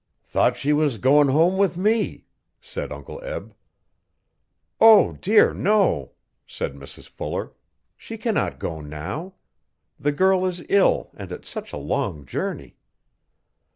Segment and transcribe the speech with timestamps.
[0.23, 2.25] 'Thought she was goin' home with me,'
[2.59, 3.53] said Uncle Eb.
[4.79, 6.13] 'O dear no!'
[6.47, 7.51] said Mrs Fuller,
[7.95, 9.35] 'she cannot go now.
[9.99, 12.77] The girl is ill and it's such a long journey.'